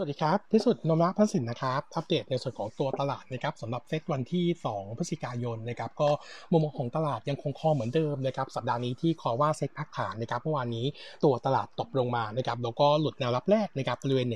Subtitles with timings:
[0.00, 6.08] สวัสดีครับที่สุดนมรักพันสินนะครับ อัปเดตในส่วนของตัวตลาดนะครับสำหรับเซตวันที่ 2 พฤศจิกายนนะครับก็
[6.50, 10.86] มุมมองของตลาดยังคงคอเหมือนเดิมนะครับสัปดาห์นี้ที่คอว่าเซ็ตพักฐานนะครับเมื่อวานนี้
[11.24, 14.26] ตัวตลาดตกลงมานะครับแล้วก็หลุดแนวรับแรกนะครับบริเวณ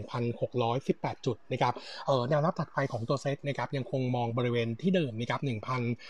[0.58, 1.74] 1,618 จุดนะครับ
[2.06, 5.40] เออแนวรับถัดไปของตัวเซตนะครับยังคงมองบริเวณที่เดิมนะครับ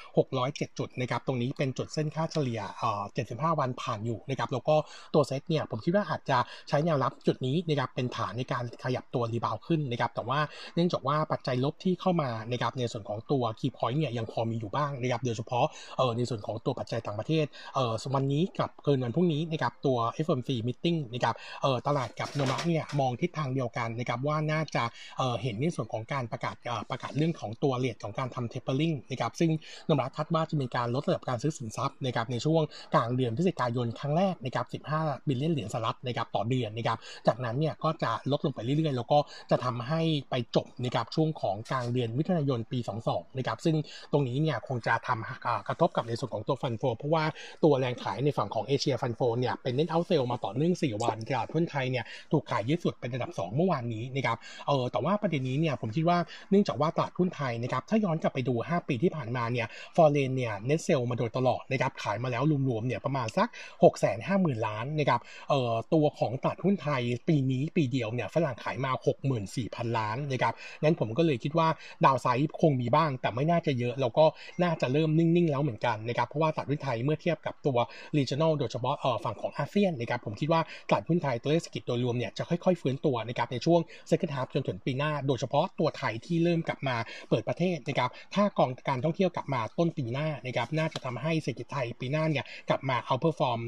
[0.04, 4.76] 1,607 จุดนะครับตรงนี้เป็นจุดเส้นค่าเฉลี่ยเอ่อ75 วันผ่านอยู่นะครับแล้วก็
[5.14, 6.38] ตัวเซตเนี่ยผมคิดว่าอาจจะ
[6.68, 10.40] ใช้แนวรับจุดนี้นะครับเป็นฐานในการขยับตัว rebound ขึ้นนะครับแต่ว่า
[10.74, 15.64] เนื่องจากว่าปัจจัยลบที่เข้ามานะครับในส่วนของตัว key point เนี่ยยังพอมีอยู่บ้างนะครับโดยเฉพาะ
[15.98, 24.84] เออในส่วนของตัวปัจจัยต่างประเทศเออวันนี้กับคืนวันพรุ่งนี้นะครับตัว FOMC meeting นะครับเออตลาดกับโนมูระเนี่ยมองทิศทางเดียวกันนะครับว่าน่าจะ
[25.18, 29.50] เออเห็นในส่วนของการประกาศเออประกาศเรื่องของตัว rate ของการทำ tapering นะครับซึ่ง
[29.86, 32.62] โนมูระคาดว่าจะมีการลดระดับการซื้อสินทรัพย์นะครับในช่วง
[32.94, 39.18] กลางเดือนพฤศจิกายนครั้งแรกนะครับ15 billion เหรียญสหรัฐนะครับต่อเดือนนะครับจากนั้นเนี่ยก็จะลดลงไปเรื่อยๆ แล้วก็
[39.50, 40.00] จะทำให้
[40.30, 43.76] ไปจบนะครับช่วงของกลางเดือนมิถุนายนปี 22นะครับซึ่ง
[44.12, 47.24] ตรงนี้เนี่ยคงจะทำกระทบกับในส่วนของตัว fund flow เพราะว่า
[47.64, 56.18] ตัวแรงขายในฝั่งของเอเชีย fund flow เนี่ยเป็นเน้นเอ่อ sell มาต่อเนื่อง 4 วันตลาดหุ้นไทยเนี่ยถูกขายเยอะสุดเป็นระดับ 2 เมื่อวานนี้นะครับเออแต่ว่าประเด็นนี้เนี่ยผมคิดว่า
[56.50, 63.48] เนื่องจากว่าตลาดหุ้นไทยนะครับถ้าย้อนกลับไปดู 5 ปีที่ผ่านมาเนี่ยforeign เนี่ย net sell มาโดยตลอดนะครับขายมาแล้วรวมๆเนี่ยประมาณสัก
[63.82, 68.92] 6 5 0 0 0 0 ล้านนะครับเอ่อตัวของตลาดหุ้นไทยปีนี้ปีเดียวเนี่ยฝรั่งขายมา
[69.30, 71.68] 64,000 ล้านนะครับงั้นผมก็เลยคิดว่า
[72.04, 74.24] downside คงมีบ้าง แต่ไม่น่าจะเยอะแล้วก็
[74.62, 77.78] น่าจะเริ่มนิ่ง ๆ แล้วเหมือนกันนะครับเพราะว่าตลาดหุ้นไทยเมื่อเทียบกับตัว
[78.16, 86.96] regional โดยเฉพาะฝั่งของอาเซียนนะครับผมคิดว่าตลาดหุ้นไทยตัวเลขเศรษฐกิจโดยรวมเนี่ยจะค่อย ๆ ฟื้นตัวนะครับในช่วง second half จนถึงปีหน้า โดยเฉพาะตัวไทยที่เริ่มกลับมา
[87.28, 93.60] เปิดประเทศนะครับถ้ากองการท่องเที่ยวกลับมาต้นปีหน้านะครับน่าจะทำให้เศรษฐกิจไทยปีหน้าเนี่ยกลับมา outperform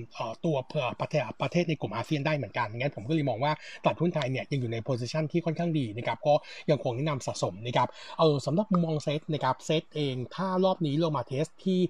[0.45, 3.53] ตัวเพื่อนประเทศประเทศในกลุ่มอาเซียนได้เหมือนกันงั้นผมก็เลยมองว่า
[3.85, 6.35] ตลาดหุ้นไทยเนี่ยยังอยู่ใน position ที่ค่อนข้างดีนะครับก็
[6.71, 11.81] ยังคงแนะนำสะสมนะครับเออสำหรับมุมมองเซตนะครับเซตเองถ้ารอบนี้ลงมา test ที่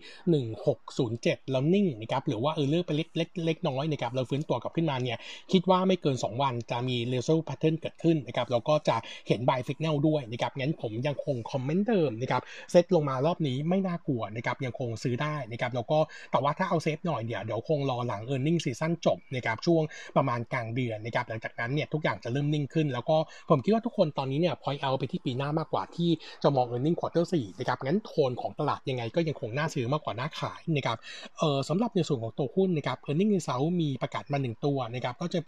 [0.71, 5.19] 1607 แล้วนิ่งนะครับหรือว่าเออหลุดไปเล็กเล็กเล็กน้อยนะครับเราฟื้นตัวกลับขึ้นมาเนี่ย
[5.53, 8.97] คิดว่าไม่เกิน 2 วันจะมี reversal pattern เกิดขึ้นนะครับแล้วก็จะ
[9.29, 15.99] เห็น buy signal ด้วยนะครับงั้นผมยังคง comment เดิมนะครับเซตลงมารอบนี้ไม่น่ากลัวนะครับยังคงซื้อได้นะครับแล้วก็
[16.31, 19.83] แต่ว่าถ้าเอา safe หน่อยเดี๋ยวเดี๋ยวคงรอหลัง earnings season จบนะครับช่วง
[20.17, 23.17] ประมาณกลางเดือนนะครับหลังจากนั้นเนี่ยทุกอย่างจะเริ่มนิ่งขึ้น แล้วก็
[23.51, 26.11] ผมคิดว่าทุกคนตอนนี้เนี่ย point out ไปที่ปีหน้ามากกว่าที่
[26.43, 30.99] จะมอง e a r n i n g quarter 4นะครับงั้นโทนของตลาดยังไงก็ยังคงน่าซื้อมากกว่าน่าขายนะครับ
[31.39, 35.39] เออสำหรับในส่วนของตัวหุ้นนะครับ e a r n i n g ในเซามีประกาศมาหนึ่งตัวนะครับก็จะ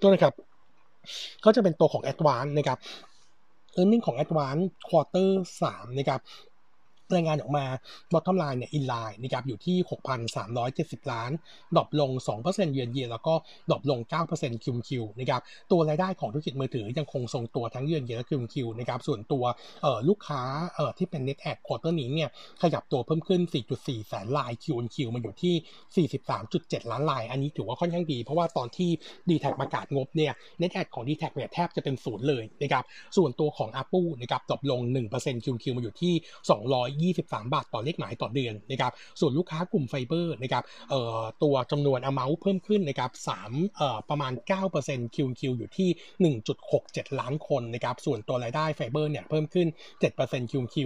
[0.00, 0.34] ตัวนะครับ
[1.44, 2.78] ก็จะเป็นตัวของ Advance นะครับ
[3.78, 5.30] e a r n i n g ของ Advance quarter
[5.64, 6.20] 3นะครับ
[7.14, 7.64] รายงานออกมา
[8.12, 9.76] bottom line เนี่ย in line นะครับอยู่ที่
[10.44, 11.30] 6,370 ล้าน
[11.76, 12.10] drop ลง
[12.42, 13.34] 2%เยือนเยียแล้วก็
[13.70, 14.00] drop ลง
[14.32, 15.40] 9% QQ นะครับ
[15.70, 19.44] ตัวรายได้ของธุรกิจมือถือยังคงทรงตัวทั้งเยือนเยียและ QQ นะครับส่วนตัว
[19.82, 20.42] เอ่อลูกค้า
[20.76, 22.30] เอ่อที่เป็น net add quarter นี้เนี่ย
[22.62, 23.40] ขยับตัวเพิ่มขึ้น
[23.74, 26.06] 4.4 แสนราย QQ มาอยู่ที่
[26.42, 28.90] 43.7 ล้านราย อันนี้ถือว่าค่อนข้างดี เพราะว่าตอนที่
[29.28, 32.84] d t แทประกาศงบเนี่ย net add ของ d t แทเนี่ยแทบจะเป็นศูนย์เลยนะครับ
[33.16, 34.80] ส่วนตัวของ ARPU นะครับ drop ลง
[35.12, 36.14] 1% QQ มาอยู่ที่
[36.58, 43.10] 200 23 บาทต่อเลขหมายต่อเดือนนะครับส่วนลูกค้ากลุ่มไฟเบอร์นะครับเอ่อตัวจำนวน amount เพิ่มขึ้นนะครับ
[43.44, 44.32] 3เอ่อประมาณ
[44.74, 45.88] 9% QQ อยู่ที่
[46.74, 49.68] 1.67 ล้านคนนะครับส่วนตัวรายได้ไฟเบอร์เนี่ยเพิ่มขึ้น
[50.10, 50.76] 7% QQ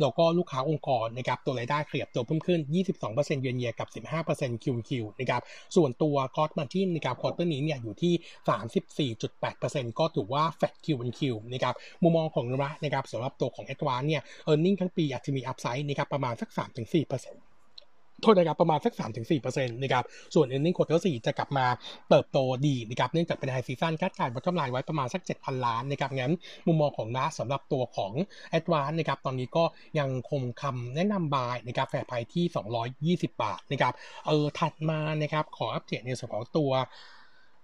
[0.00, 2.60] แล้วก็ลูกค้าองค์กรนะครับตัวรายได้ขยับตัวเพิ่มขึ้น
[3.00, 3.88] 22%เยือนเยียกับ
[4.26, 4.90] 15% QQ
[5.20, 5.42] นะครับ
[5.76, 11.20] ส่วนตัว gross margin นะครับ quarter นี้เนี่ยอยู่ที่ 34.8%ก็ถือว่า flat QQ
[11.52, 16.60] นะครับมุมมองของเรานะครับสำหรับตัวของ Advance เนี่ย earning ทั้งปีอาจจะมี upside นะครับประมาณสัก 3-4%
[18.22, 18.94] โทษนะครับประมาณสัก
[19.34, 20.04] 3-4%นะครับ
[20.34, 21.66] ส่วน earning quarter 4 จะกลับมา
[22.08, 26.32] เติบโตดีนะครับเนื่องจากเป็น high season คาดการณ์ bottom line ไว้ประมาณสัก 7,000 ล้านนะครับงั้น
[26.66, 28.12] มุมมองของเราสำหรับตัวของ
[28.58, 29.64] Advance นะครับตอนนี้ก็
[29.98, 33.92] ยังคงคำแนะนำ buy นะครับ fair price ที่ 220 บาทนะครับ
[34.26, 36.70] เออถัดมานะครับขออัปเดตในส่วนของตัว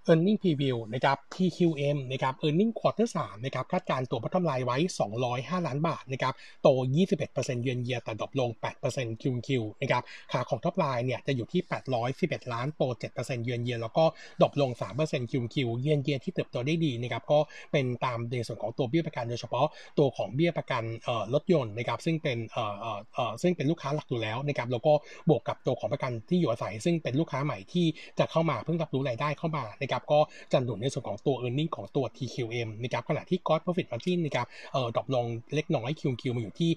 [0.08, 2.62] e a r n i n g preview นะครับ TQM นะครับ e a r n
[2.62, 4.76] i n g quarter 3นะครับคาดการณ์ตัว bottom line ไว้
[5.22, 6.68] 205 ล้านบาทนะครับโต
[7.16, 8.50] 21%เยือนเยียแต่ drop ลง
[8.86, 9.48] 8% QQ
[9.82, 10.02] นะครับ
[10.32, 11.62] ขาของ top line เนี่ยจะอยู่ที่
[12.06, 12.82] 811 ล้านโต
[13.14, 14.04] 7%เยือนเยียแล้วก็
[14.40, 14.70] drop ลง
[15.02, 17.38] 3% QQ เยือนเยียที่เติบโตได้ดีนะครับก็
[17.72, 19.66] เป็นตามในส่วนของตัวเบี้ยประกันโดยเฉพาะ
[19.98, 24.92] ตัวของเบี้ยประกันเอ่อรถยนต์นะครับซึ่งเป็นเอ่อเอ่อเอ่อซึ่งเป็นลูกค้าหลักอยู่แล้วนะครับแล้วก็
[25.28, 27.86] บวกกับตัวของประกันที่อยู่อาศัย ซึ่งเป็นลูกค้าใหม่ที่
[28.18, 30.20] จะเข้ามาเพิ่งรับรู้รายได้เข้ามานะครับก็
[30.52, 35.06] จะหนุนในส่วนของตัว e a r n i n g ของตัว TQM นะครับขณะที่ Gross Profit Margin นะครับเอ่อ drop
[35.14, 36.70] ลงเล็กน้อย QQ มาอยู่ที่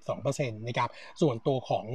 [0.00, 0.90] 52%นะครับ
[1.20, 1.86] ส่วนตัวของ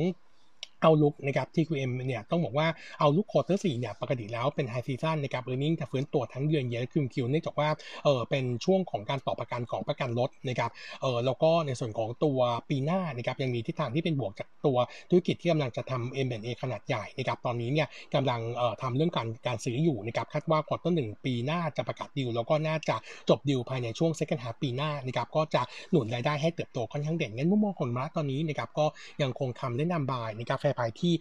[0.85, 2.67] outlook นะครับ TQM เนี่ยต้องบอกว่า
[2.99, 7.69] outlook quarter สี่เนี่ยปกติแล้วเป็น high season นะครับ earning จะฟื้นตัวทั้ง year on year QQ เนื่องจากว่า
[8.03, 10.71] เออเป็นช่วงของการต่อประกันของประกันรถนะครับ
[11.01, 12.39] เออแล้วก็ในส่วนของตัว
[12.69, 14.77] ปีหน้านะครับยังมีทิศทางที่เป็นบวกจากตัว
[15.09, 22.95] ธุรกิจที่กำลังจะทำ M&A ขนาดใหญ่นะครับตอนนี้เนี่ยกำลังเอ่อทำเรื่องการการซื้ออยู่นะครับคาดว่า quarter หนึ่งปีหน้าจะประกาศดีลแล้วก็น่าจะ
[23.29, 25.61] จบดีลภายในช่วง second half ปีหน้านะครับก็จะ
[25.91, 28.85] หนุนรายได้ให้เติบโตค่อนข้างเด่นงั้นมุมมองของเราตอนนี้นะครับก็
[29.21, 31.13] ยังคงคำแนะนำ buy นะครับ fair price ที่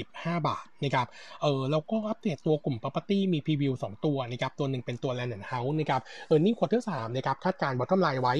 [0.00, 1.06] 145 บาท นะครับ
[1.42, 8.34] เออแล้วก็อัปเดตตัวกลุ่ม property มี preview 2ตัวนะครับตัวหนึ่งเป็นตัว land and house นะครับ earning quarter สามนะครับคาดการณ์ bottom line ไว้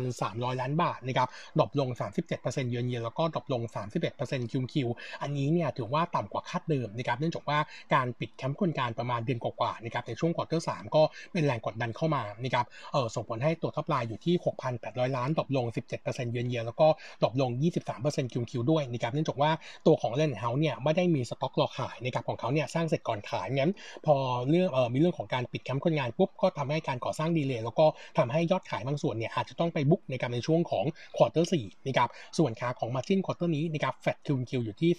[0.00, 1.28] 1,300 ล้านบาทนะครับ
[1.58, 1.88] drop ลง
[2.30, 3.62] 37%เยือนเยียแล้วก็ drop ลง
[4.06, 4.88] 31% QQ
[5.22, 7.58] อันนี้เนี่ยถือว่าต่ำกว่าคาดเดิมนะครับเนื่องจากว่า
[7.94, 11.02] การปิดแคมป์คนงานประมาณเดือนกว่าๆนะครับในช่วง quarter สามก็
[11.32, 14.34] เป็นแรงกดดันเข้ามานะครับเออส่งผลให้ตัว top line อยู่ที่
[14.76, 15.66] 6,800 ล้าน drop ลง
[16.00, 16.88] 17%เยือนเยียแล้วก็
[17.22, 17.50] drop ลง
[17.92, 19.50] 23% QQ ด้วยนะครับเนื่องจากว่า
[19.86, 23.72] ตัวของ Land and House เนี่ยไม่ได้มีสต็อกรอขายนะครับของเขาเนี่ยสร้างเสร็จก่อนขายงั้น
[24.06, 24.14] พอ
[24.48, 27.86] เรื่องเออมีเรื่องของการปิดแคมป์คนงานปุ๊บก็ทำให้การก่อสร้าง delay แล้วก็
[28.18, 30.84] ทำให้ยอดขายบางส่วนเนี่ยอาจจะต้องไป book ในการในช่วงของ
[31.16, 34.90] quarter สี่นะครับส่วนขาของ margin quarter นี้นะครับ flat QQ อยู่ที่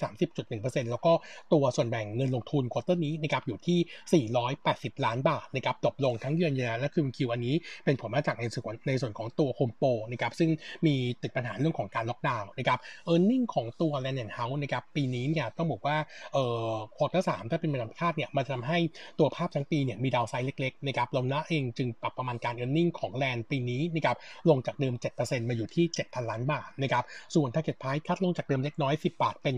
[0.41, 1.11] 30.1%แล้วก็
[1.53, 4.25] ตัวส่วนแบ่งเงินลงทุน quarter นี้นะครับอยู่ที่
[4.61, 7.55] 480 ล้านบาทนะครับตกลงทั้ง year on year และ QQ อันนี้
[7.85, 10.49] เป็นผลมาจากในส่วนในส่วนของตัวโฮมโปรนะครับซึ่ง
[10.85, 15.97] มีติดปัญหาเรื่องของการล็อกดาวน์นะครับ earning ของตัว Land and House นะครับปีนี้เนี่ยต้องบอกว่า
[16.33, 16.37] เอ
[16.69, 18.79] อ quarter สามถ้าเป็นไปตามคาดเนี่ยมันจะทำให้
[19.19, 24.17] ตัวภาพทั้งปีเนี่ยมี downside เล็กๆนะครับเราเองจึงปรับประมาณการ e a r n i n g ของแลนด์ปีนี้นะครับ
[24.49, 27.03] ลงจากเดิม 7%มาอยู่ที่ 7,000 ล้านบาทนะครับ
[27.35, 29.55] ส่วน target price cut ลงจากเดิมเล็กน้อย 10 บาท เป็น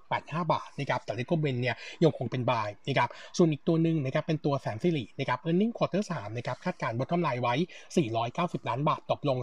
[0.00, 7.54] 9.85 บาทนะครับแต่ recommend เนี่ยยังคงเป็น buy นะครับส่วนอีกตัวหนึ่งนะครับเป็นตัวแสนสิรินะครับ earning quarter 3นะครับคาดการ bottom line ไว้
[8.12, 9.38] 490 ล้านบาทตกลง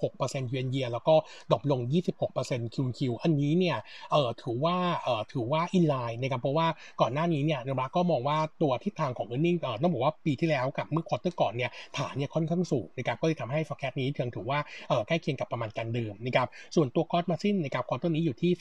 [0.00, 1.14] 36%เยือนเยียแล้วก็
[1.50, 1.80] drop ลง
[2.28, 3.76] 26% QQ อันนี้เนี่ย
[4.12, 6.66] เออถือว่าเออถือว่า in line นะครับเพราะว่า
[7.00, 14.58] ก่อนหน้านี้เนี่ยเราก็มองว่าตัวทิศทางของ e a r n i n g เออต้องบอกว่าปีที่แล้วกับเมื่อ quarter ก่อนเนี่ยฐานเนี่ยค่อนข้างสูงนะครับก็เลยทำให้ forecast นี้ถือว่า
[15.06, 18.52] ใกล้เคียงกับประมาณการเดิมนะครับส่วนตัว gross margin นะครับ quarter นี้อยู่ที่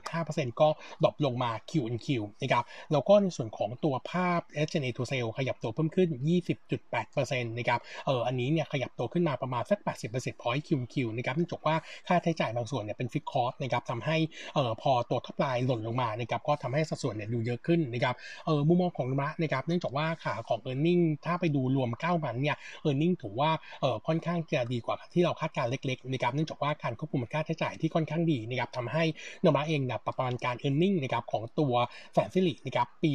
[0.00, 0.68] 30.5%ก็
[1.04, 2.08] drop ลงมา Q on Q
[2.42, 6.08] นะครับแล้วก็ในส่วนของตัวภาพ SG&A to sale ขยับตัวเพิ่มขึ้น
[6.64, 9.78] 20.8%นะครับเอออันนี้เนี่ยขยับตัวขึ้นมาประมาณสัก
[10.12, 11.76] 80% point Q on Q นะครับเนื่องจากว่า
[12.08, 14.16] ค่าใช้จ่ายบางส่วนเนี่ยเป็นฟิกคอร์สนะครับทำให้
[14.54, 18.14] เออพอตัว top line หล่นลงมานะครับก็ทำให้สัดส่วนเนี่ยดูเยอะขึ้นนะครับ
[18.46, 22.56] เออมุมมองของเรานะครับเนื่องจากว่าขาของ e a r n i n g ถ้าไปดูรวม9 month เนี่ย
[22.88, 23.50] e a r n i n g ถือว่า
[23.80, 29.04] เออค่อนข้างจะดีกว่าที่เราคาดการเล็กๆนะครับเนื่องจากว่าการควบคุมค่าใช้จ่ายที่ค่อนข้างดีนะครับทำให้
[29.44, 31.74] นมาเองเนี่ยประมาณการ e a r n i n g นะครับของตัว
[32.14, 33.14] แสนสิรินะครับปี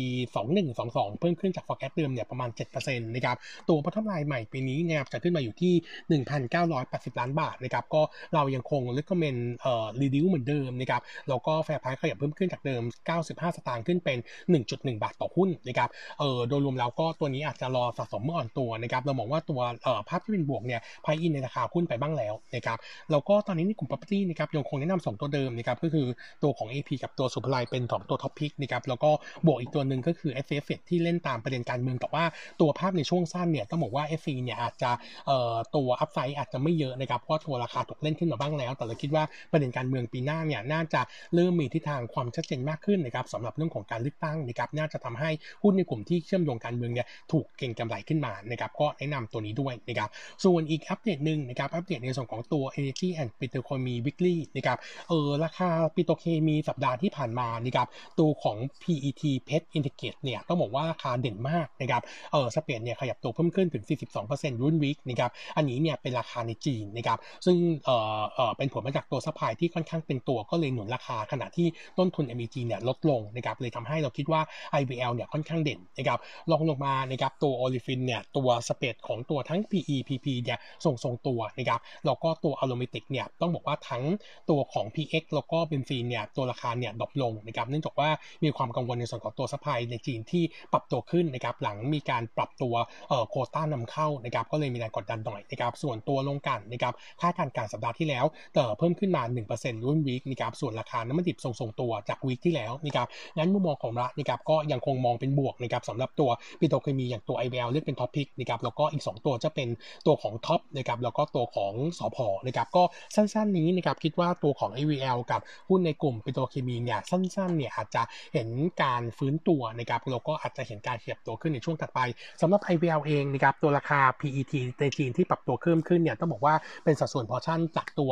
[0.59, 3.37] 2122 เพิ่มขึ้นจาก forecast เดิมเนี่ยประมาณ7%นะครับ
[3.69, 6.21] ตัวพัฒนายใหม่ปีนี้นะครับจะขึ้นมาอยู่ที่
[6.67, 8.01] 1,980 ล้านบาทนะครับก็
[8.33, 12.81] เรายังคง recommend เอ่อ reduce เหมือนเดิมนะครับแล้วก็ fair price ขยับเพิ่มขึ้นจากเดิม
[13.19, 14.19] 95 สตางค์ขึ้นเป็น
[14.61, 15.89] 1.1 บาทต่อหุ้นนะครับ
[16.19, 22.77] เออโดยรวมแล้วก็ตัวนี้อาจจะรอสะสมเมื่ออ่อนตัวนะครับเรามองว่าตัวเอ่อภาพที่เป็นบวกเนี่ยพายอินในราคาหุ้นไปบ้างแล้วนะครับ
[23.11, 26.07] แล้วก็ตอนนี้ในกลุ่ม property นะครับยังคงแนะนำสองตัวเดิมนะครับก็คือ
[26.43, 29.11] ตัวของ AP กับตัวสุภไลเป็นสองตัวท็อปพิกนะครับแล้วก็
[29.45, 32.23] บวกอีกตัวหนึ่งก็คือ f f ที่เล่นตามประเด็นการเมืองแต่ว่า
[32.61, 34.91] ตัวภาพในช่วงสั้นเนี่ยต้องบอกว่า f อเนี่ยอาจจะ
[35.27, 41.01] เอ่อตัวอัพไซด์อาจจะไม่เยอะนะครับเพราะตัวราคาถูกเล่นขึ้นมาบ้างแล้ว แต่เราคิดว่าประเด็นการเมืองปีหน้าเนี่ยน่าจะ
[41.35, 45.29] เริ่มมีทิศทางความชัดเจนมากขึ้นนะครับสำหรับเรื่องของการเลือกตั้งนะครับน่าจะทำให้
[45.63, 50.09] หุ้นในกลุ่มที่เชื่อมโยงการเมืองเนี่ยถูกเก่งกำไรขึ้นมานะครับก็แนะนำตัวนี้ด้วยนะครับ
[50.43, 54.77] ส่วนอีกอัปเดตหนึ่งนะครับอัปเดตในส่วนของตัว Energy and Petrochemical Weekly นะครับ
[55.09, 57.87] เออราคาปิโตรเคมีสัปดาห์ที่ผ่านมานะครับ
[58.19, 62.01] ตัวของ PET PET Integrate เนี่ยต้องบอกว่าราคาเด่นมากนะครับ
[62.31, 63.83] เออสเปนเนี่ยขยับตัวเพิ่มขึ้นถึง
[64.23, 74.41] 42%รุ่นวิกนะครับอันนี้เนี่ยเป็นราคาในจีนนะครับซึ่งเออเออเป็นผลมาจากตัว supply ที่ค่อนข้างตึงตัวก็เลยหนุนราคาขณะที่ต้นทุน MEG เนี่ยลดลงนะครับเลยทำให้เราคิดว่า
[74.81, 76.19] IVL เนี่ยค่อนข้างเด่นนะครับ
[76.51, 84.03] รองลงมานะครับตัว olefin เนี่ยตัว spread ของตัวทั้ง PE PP เนี่ยส่งทรงตัวนะครับแล้วก็ตัว aromatic เนี่ยต้องบอกว่าทั้ง
[84.49, 88.09] ตัวของ PX แล้วก็เบนซีนเนี่ยตัวราคาเนี่ย drop ลงนะครับเนื่องจากว่า
[88.43, 90.43] มีความกังวลในส่วนของตัว supply ในจีนที่
[90.73, 92.73] ปรับตัวขึ้นนะครับหลังมีการปรับตัว
[93.09, 99.23] เอ่อโคต้านำเข้านะครับก็เลยมีแรงกดดันหน่อยนะครับส่วนตัวลงกันนะครับค่าการการสัปดาห์ที่แล้วเอ่อเพิ่มขึ้นมา
[99.55, 109.69] 1%รุ่นวีคนะครับส่วนราคาน้ำมันดิบทรงๆตัวจากวีคที่แล้วนะครับงั้นมุมมองของระนะครับก็ยังคงมองเป็นบวกนะครับสำหรับตัวปิโตรเคมีอย่างตัว IVL เลือกเป็นท็อปพิกนะครับแล้วก็อีก 2 ตัวจะเป็น
[110.05, 112.83] ตัวของท็อปนะครับแล้วก็ตัวของสอพอนะครับก็
[113.15, 118.01] สั้นๆนี้นะครับคิดว่าตัวของ IVL กับหุ้นในกลุ่มปิโตรเคมีเนี่ยสั้นๆเนี่ยอาจจะ
[118.33, 118.49] เห็น
[118.83, 121.99] การฟื้นตัวนะครับแล้วก็อาจจะเห็นการขยับตัวขึ้นในช่วงถัดไป
[122.41, 128.11] สำหรับ IVL เองนะครับตัวราคา PET ในจีนที่ปรับตัวเพิ่มขึ้นเนี่ยต้องบอกว่าเป็นสัดส่วนพอชั่นจากตัว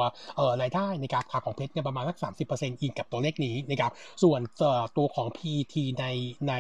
[0.62, 3.92] รายได้นะครับขาของเพชรเนี่ยประมาณสัก30%อิงกับตัวเลขนี้นะครับ
[4.24, 4.42] ส่วน
[4.98, 6.06] ตัวของ PET ใน
[6.48, 6.54] ใน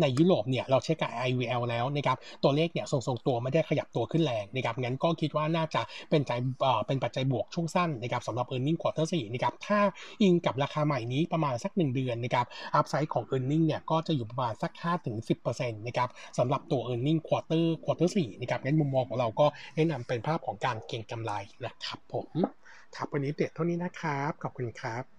[0.00, 6.32] ในยุโรปเนี่ยเราเช็คกับ IVL แล้วนะครับตัวเลขเนี่ยทรงๆตัวไม่ได้ขยับตัวขึ้นแรงนะครับงั้นก็คิดว่าน่าจะเป็นใจ
[6.62, 9.78] เอ่อเป็นปัจจัยบวกช่วงสั้นนะครับสำหรับ e a r n i n g quarter 4นะครับถ้า
[10.22, 14.72] อิงกับราคาใหม่นี้ประมาณสัก 1 เดือนนะครับอัพไซด์ของ e a r n i n g เนี่ยก็จะอยู่ประมาณสัก
[15.24, 16.08] 5-10%นะครับ
[16.38, 19.46] สำหรับตัว e a r n i n g quarter quarter 4นะครับงั้นมุมมองของเราก็
[19.76, 21.32] แนะนำเป็นภาพของการเก็งกำไร
[21.64, 22.28] นะครับผม
[22.96, 25.13] ครับวันนี้เด็ดเท่านี้นะครับ ขอบคุณครับ